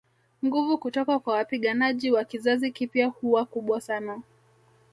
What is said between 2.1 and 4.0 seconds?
wa kizazi kipya huwa kubwa